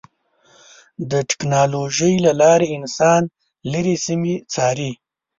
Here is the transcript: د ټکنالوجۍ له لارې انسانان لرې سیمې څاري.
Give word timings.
د 1.11 1.13
ټکنالوجۍ 1.29 2.13
له 2.25 2.31
لارې 2.41 2.67
انسانان 2.77 3.23
لرې 3.71 3.95
سیمې 4.05 4.35
څاري. 4.53 4.91